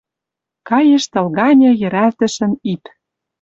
Каеш 0.69 1.03
тыл 1.11 1.27
ганьы 1.37 1.71
йӹрӓлтӹшӹн 1.81 2.51
ип. 2.73 2.83